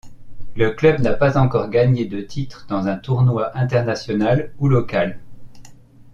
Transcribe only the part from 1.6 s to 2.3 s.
gagné de